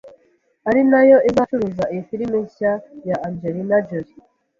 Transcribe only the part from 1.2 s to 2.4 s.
izacuruza iyi filime